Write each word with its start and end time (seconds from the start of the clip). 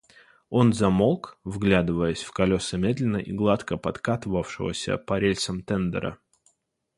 Он 0.49 0.73
замолк, 0.73 1.37
вглядываясь 1.43 2.23
в 2.23 2.31
колеса 2.31 2.75
медленно 2.75 3.17
и 3.17 3.31
гладко 3.31 3.77
подкатывавшегося 3.77 4.97
по 4.97 5.19
рельсам 5.19 5.61
тендера. 5.61 6.17